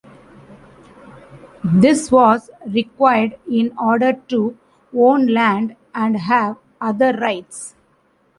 This 1.63 2.11
was 2.11 2.49
required 2.65 3.37
in 3.47 3.71
order 3.77 4.13
to 4.29 4.57
own 4.95 5.27
land 5.27 5.75
and 5.93 6.17
have 6.17 6.57
other 6.81 7.13
rights. 7.13 7.75